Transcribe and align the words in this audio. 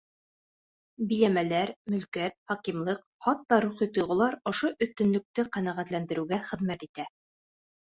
Биләмәләр, 1.11 1.73
мөлкәт, 1.97 2.37
хакимлыҡ, 2.53 3.05
хатта 3.27 3.63
рухи 3.69 3.91
тойғолар 4.01 4.41
ошо 4.55 4.75
өҫтөнлөктө 4.89 5.51
ҡәнәғәтләндереүгә 5.55 6.47
хеҙмәт 6.53 6.93
итә. 6.93 7.13